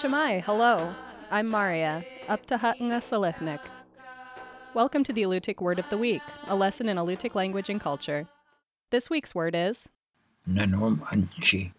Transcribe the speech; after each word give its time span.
Chamai, 0.00 0.42
hello. 0.42 0.94
I'm 1.30 1.50
Maria, 1.50 2.02
up 2.28 2.46
to 2.46 2.56
Hatanga 2.56 3.02
Salihnik. 3.02 3.60
Welcome 4.72 5.04
to 5.04 5.12
the 5.12 5.24
Alutiiq 5.24 5.60
Word 5.60 5.78
of 5.78 5.84
the 5.90 5.98
Week, 5.98 6.22
a 6.46 6.56
lesson 6.56 6.88
in 6.88 6.96
Alutiiq 6.96 7.34
language 7.34 7.68
and 7.68 7.78
culture. 7.78 8.26
This 8.88 9.10
week's 9.10 9.34
word 9.34 9.54
is 9.54 9.90
Nanom 10.48 11.00
anchi. 11.10 11.72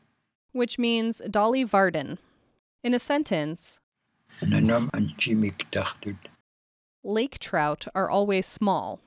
which 0.51 0.77
means 0.77 1.23
Dolly 1.27 1.63
Varden. 1.63 2.19
In 2.83 2.93
a 2.93 2.99
sentence, 2.99 3.79
Nanom 4.43 4.91
anchi 4.91 5.35
mikdachterd. 5.35 6.19
lake 7.03 7.39
trout 7.39 7.87
are 7.95 8.11
always 8.11 8.45
small. 8.45 8.99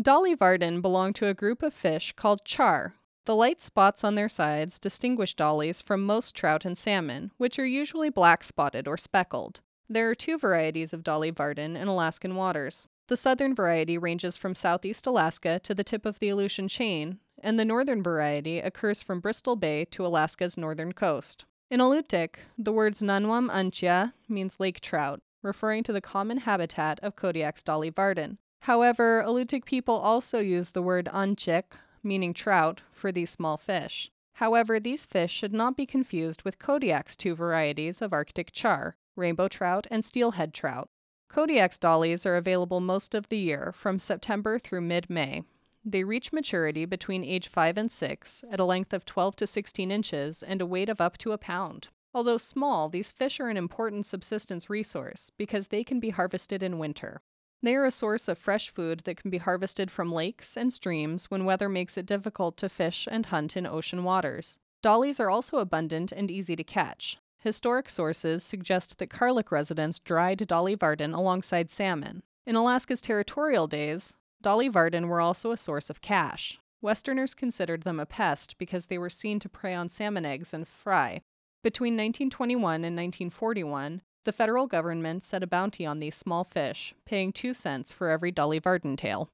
Dolly 0.00 0.34
Varden 0.34 0.82
belong 0.82 1.14
to 1.14 1.26
a 1.26 1.32
group 1.32 1.62
of 1.62 1.72
fish 1.72 2.12
called 2.16 2.44
char. 2.44 2.92
The 3.24 3.34
light 3.34 3.62
spots 3.62 4.04
on 4.04 4.14
their 4.14 4.28
sides 4.28 4.78
distinguish 4.78 5.34
dollies 5.34 5.80
from 5.80 6.04
most 6.04 6.34
trout 6.34 6.66
and 6.66 6.76
salmon, 6.76 7.32
which 7.38 7.58
are 7.58 7.64
usually 7.64 8.10
black 8.10 8.44
spotted 8.44 8.86
or 8.86 8.98
speckled. 8.98 9.60
There 9.88 10.10
are 10.10 10.14
two 10.14 10.36
varieties 10.36 10.92
of 10.92 11.02
Dolly 11.02 11.30
Varden 11.30 11.76
in 11.76 11.88
Alaskan 11.88 12.34
waters. 12.34 12.86
The 13.08 13.16
southern 13.16 13.54
variety 13.54 13.96
ranges 13.96 14.36
from 14.36 14.54
southeast 14.54 15.06
Alaska 15.06 15.60
to 15.60 15.74
the 15.74 15.84
tip 15.84 16.04
of 16.04 16.18
the 16.18 16.28
Aleutian 16.28 16.68
chain, 16.68 17.18
and 17.42 17.58
the 17.58 17.64
northern 17.64 18.02
variety 18.02 18.58
occurs 18.58 19.00
from 19.00 19.20
Bristol 19.20 19.56
Bay 19.56 19.86
to 19.86 20.04
Alaska's 20.04 20.58
northern 20.58 20.92
coast. 20.92 21.46
In 21.70 21.80
Alutiiq, 21.80 22.34
the 22.58 22.72
words 22.72 23.00
Nanwam 23.00 23.48
Anchia 23.48 24.12
means 24.28 24.60
lake 24.60 24.80
trout, 24.80 25.22
referring 25.42 25.84
to 25.84 25.92
the 25.94 26.02
common 26.02 26.38
habitat 26.38 27.00
of 27.00 27.16
Kodiak's 27.16 27.62
Dolly 27.62 27.88
Varden. 27.88 28.36
However, 28.60 29.22
Alutiiq 29.24 29.64
people 29.64 29.94
also 29.94 30.38
use 30.38 30.70
the 30.70 30.82
word 30.82 31.08
anchik, 31.12 31.76
meaning 32.02 32.32
trout, 32.32 32.80
for 32.90 33.12
these 33.12 33.30
small 33.30 33.56
fish. 33.56 34.10
However, 34.34 34.78
these 34.78 35.06
fish 35.06 35.32
should 35.32 35.52
not 35.52 35.76
be 35.76 35.86
confused 35.86 36.42
with 36.42 36.58
Kodiak's 36.58 37.16
two 37.16 37.34
varieties 37.34 38.02
of 38.02 38.12
Arctic 38.12 38.52
char, 38.52 38.96
rainbow 39.14 39.48
trout 39.48 39.86
and 39.90 40.04
steelhead 40.04 40.52
trout. 40.52 40.88
Kodiak's 41.28 41.78
dollies 41.78 42.24
are 42.26 42.36
available 42.36 42.80
most 42.80 43.14
of 43.14 43.28
the 43.28 43.38
year, 43.38 43.72
from 43.72 43.98
September 43.98 44.58
through 44.58 44.82
mid 44.82 45.08
May. 45.10 45.42
They 45.84 46.02
reach 46.04 46.32
maturity 46.32 46.84
between 46.84 47.22
age 47.22 47.48
5 47.48 47.78
and 47.78 47.92
6 47.92 48.44
at 48.50 48.60
a 48.60 48.64
length 48.64 48.92
of 48.92 49.04
12 49.04 49.36
to 49.36 49.46
16 49.46 49.90
inches 49.90 50.42
and 50.42 50.60
a 50.60 50.66
weight 50.66 50.88
of 50.88 51.00
up 51.00 51.16
to 51.18 51.32
a 51.32 51.38
pound. 51.38 51.88
Although 52.12 52.38
small, 52.38 52.88
these 52.88 53.12
fish 53.12 53.38
are 53.40 53.48
an 53.48 53.56
important 53.56 54.06
subsistence 54.06 54.68
resource 54.68 55.30
because 55.36 55.68
they 55.68 55.84
can 55.84 56.00
be 56.00 56.10
harvested 56.10 56.62
in 56.62 56.78
winter. 56.78 57.20
They 57.62 57.74
are 57.74 57.84
a 57.84 57.90
source 57.90 58.28
of 58.28 58.38
fresh 58.38 58.70
food 58.70 59.00
that 59.04 59.16
can 59.20 59.30
be 59.30 59.38
harvested 59.38 59.90
from 59.90 60.12
lakes 60.12 60.56
and 60.56 60.72
streams 60.72 61.30
when 61.30 61.44
weather 61.44 61.68
makes 61.68 61.96
it 61.96 62.06
difficult 62.06 62.56
to 62.58 62.68
fish 62.68 63.08
and 63.10 63.26
hunt 63.26 63.56
in 63.56 63.66
ocean 63.66 64.04
waters. 64.04 64.58
Dollies 64.82 65.18
are 65.18 65.30
also 65.30 65.58
abundant 65.58 66.12
and 66.12 66.30
easy 66.30 66.54
to 66.54 66.64
catch. 66.64 67.18
Historic 67.38 67.88
sources 67.88 68.44
suggest 68.44 68.98
that 68.98 69.10
Karluk 69.10 69.50
residents 69.50 69.98
dried 69.98 70.46
Dolly 70.46 70.74
Varden 70.74 71.12
alongside 71.12 71.70
salmon. 71.70 72.22
In 72.46 72.56
Alaska's 72.56 73.00
territorial 73.00 73.66
days, 73.66 74.16
Dolly 74.42 74.68
Varden 74.68 75.08
were 75.08 75.20
also 75.20 75.50
a 75.50 75.56
source 75.56 75.90
of 75.90 76.00
cash. 76.00 76.58
Westerners 76.80 77.34
considered 77.34 77.82
them 77.82 77.98
a 77.98 78.06
pest 78.06 78.56
because 78.58 78.86
they 78.86 78.98
were 78.98 79.10
seen 79.10 79.40
to 79.40 79.48
prey 79.48 79.74
on 79.74 79.88
salmon 79.88 80.24
eggs 80.24 80.54
and 80.54 80.68
fry. 80.68 81.22
Between 81.62 81.94
1921 81.94 82.84
and 82.84 82.96
1941, 82.96 84.02
the 84.26 84.32
federal 84.32 84.66
government 84.66 85.24
set 85.24 85.42
a 85.42 85.46
bounty 85.46 85.86
on 85.86 86.00
these 86.00 86.14
small 86.14 86.44
fish, 86.44 86.94
paying 87.06 87.32
two 87.32 87.54
cents 87.54 87.92
for 87.92 88.10
every 88.10 88.30
Dolly 88.30 88.58
Varden 88.58 88.96
tail. 88.96 89.30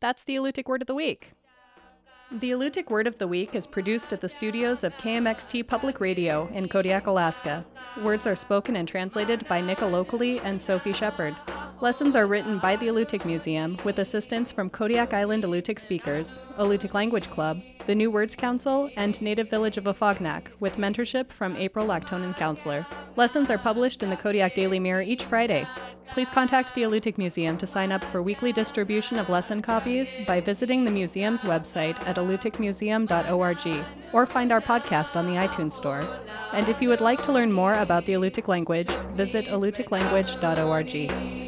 That's 0.00 0.22
the 0.22 0.36
Alutiiq 0.36 0.66
Word 0.66 0.82
of 0.82 0.86
the 0.86 0.94
Week. 0.94 1.32
The 2.30 2.52
Alutiiq 2.52 2.90
Word 2.90 3.08
of 3.08 3.18
the 3.18 3.26
Week 3.26 3.54
is 3.54 3.66
produced 3.66 4.12
at 4.12 4.20
the 4.20 4.28
studios 4.28 4.84
of 4.84 4.96
KMXT 4.98 5.66
Public 5.66 6.00
Radio 6.00 6.48
in 6.54 6.68
Kodiak, 6.68 7.06
Alaska. 7.08 7.66
Words 8.04 8.26
are 8.26 8.36
spoken 8.36 8.76
and 8.76 8.86
translated 8.86 9.48
by 9.48 9.60
Nick 9.60 9.78
Alokli 9.78 10.40
and 10.44 10.60
Sophie 10.60 10.92
Shepard. 10.92 11.34
Lessons 11.80 12.14
are 12.14 12.26
written 12.26 12.58
by 12.58 12.76
the 12.76 12.88
Alutiiq 12.88 13.24
Museum 13.24 13.78
with 13.84 14.00
assistance 14.00 14.52
from 14.52 14.68
Kodiak 14.68 15.14
Island 15.14 15.44
Alutiiq 15.44 15.80
speakers, 15.80 16.38
Alutiiq 16.58 16.92
Language 16.92 17.30
Club, 17.30 17.62
the 17.86 17.94
New 17.94 18.10
Words 18.10 18.36
Council, 18.36 18.90
and 18.98 19.20
Native 19.22 19.48
Village 19.48 19.78
of 19.78 19.84
Afognak, 19.84 20.48
with 20.60 20.76
mentorship 20.76 21.32
from 21.32 21.56
April 21.56 21.86
Laktonen 21.86 22.36
Counceller. 22.36 22.84
Lessons 23.16 23.48
are 23.48 23.56
published 23.56 24.02
in 24.02 24.10
the 24.10 24.16
Kodiak 24.16 24.54
Daily 24.54 24.78
Mirror 24.78 25.02
each 25.02 25.24
Friday. 25.24 25.66
Please 26.10 26.28
contact 26.28 26.74
the 26.74 26.82
Alutiiq 26.82 27.16
Museum 27.16 27.56
to 27.56 27.66
sign 27.66 27.92
up 27.92 28.04
for 28.04 28.20
weekly 28.20 28.52
distribution 28.52 29.18
of 29.18 29.30
lesson 29.30 29.62
copies 29.62 30.18
by 30.26 30.38
visiting 30.38 30.84
the 30.84 30.90
museum's 30.90 31.42
website 31.44 31.98
at 32.06 32.16
alutiiqmuseum.org 32.16 33.84
or 34.12 34.26
find 34.26 34.52
our 34.52 34.60
podcast 34.60 35.16
on 35.16 35.24
the 35.24 35.32
iTunes 35.32 35.72
Store. 35.72 36.06
And 36.52 36.68
if 36.68 36.82
you 36.82 36.90
would 36.90 37.00
like 37.00 37.22
to 37.22 37.32
learn 37.32 37.50
more 37.50 37.72
about 37.74 38.04
the 38.04 38.12
Alutiiq 38.12 38.48
language, 38.48 38.90
visit 39.14 39.46
alutiiqlanguage.org. 39.46 41.39